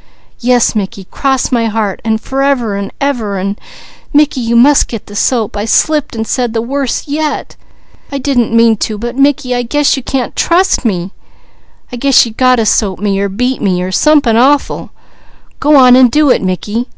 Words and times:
_""Yes 0.38 0.74
Mickey, 0.74 1.04
cross 1.04 1.52
my 1.52 1.66
heart, 1.66 2.00
an' 2.06 2.16
f'rever, 2.16 2.74
an' 2.74 2.90
ever; 3.02 3.36
an' 3.36 3.56
Mickey, 4.14 4.40
you 4.40 4.56
must 4.56 4.88
get 4.88 5.04
the 5.04 5.14
soap. 5.14 5.58
I 5.58 5.66
slipped, 5.66 6.16
an' 6.16 6.24
said 6.24 6.54
the 6.54 6.62
worse 6.62 7.06
yet. 7.06 7.54
I 8.10 8.16
didn't 8.16 8.54
mean 8.56 8.78
to, 8.78 8.96
but 8.96 9.18
Mickey, 9.18 9.54
I 9.54 9.60
guess 9.60 9.98
you 9.98 10.02
can't 10.02 10.34
trust 10.34 10.86
me. 10.86 11.12
I 11.92 11.96
guess 11.96 12.24
you 12.24 12.32
got 12.32 12.56
to 12.56 12.64
soap 12.64 12.98
me, 12.98 13.20
or 13.20 13.28
beat 13.28 13.60
me, 13.60 13.82
or 13.82 13.92
somepin 13.92 14.36
awful. 14.38 14.88
Go 15.58 15.76
on 15.76 15.94
an' 15.96 16.08
do 16.08 16.30
it, 16.30 16.40
Mickey." 16.40 16.88